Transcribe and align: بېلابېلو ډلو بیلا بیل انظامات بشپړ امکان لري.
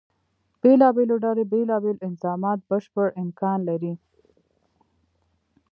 بېلابېلو 0.61 1.15
ډلو 1.23 1.43
بیلا 1.51 1.77
بیل 1.83 1.97
انظامات 2.07 2.59
بشپړ 2.69 3.07
امکان 3.23 3.59
لري. 3.69 3.93